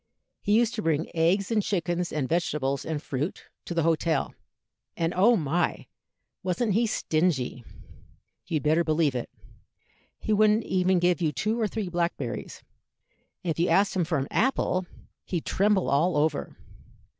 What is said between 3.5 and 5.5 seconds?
to the hotel; and, oh